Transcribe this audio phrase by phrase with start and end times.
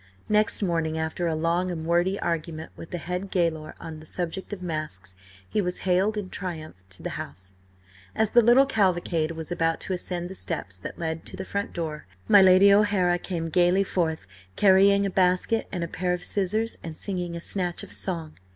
[0.29, 4.51] Next morning, after a long and wordy argument with the head gaoler on the subject
[4.51, 5.15] of masks,
[5.47, 7.53] he was haled in triumph to the house.
[8.15, 11.71] As the little cavalcade was about to ascend the steps that led to the front
[11.73, 14.25] door, my Lady O'Hara came gaily forth
[14.55, 18.33] carrying a basket and a pair of scissors, and singing a snatch of song.